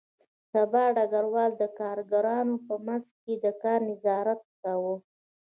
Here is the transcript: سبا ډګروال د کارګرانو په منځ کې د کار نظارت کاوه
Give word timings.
سبا 0.51 0.83
ډګروال 0.95 1.51
د 1.61 1.63
کارګرانو 1.79 2.55
په 2.67 2.75
منځ 2.85 3.05
کې 3.21 3.33
د 3.43 3.45
کار 3.63 3.79
نظارت 3.89 4.41
کاوه 4.61 4.95